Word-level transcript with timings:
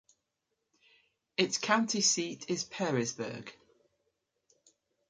Its 1.37 1.59
county 1.59 2.01
seat 2.01 2.45
is 2.49 2.65
Pearisburg. 2.65 3.51